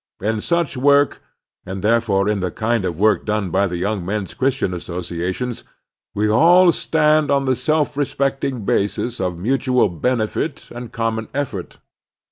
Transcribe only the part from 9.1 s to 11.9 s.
of mutual benefit and common effort.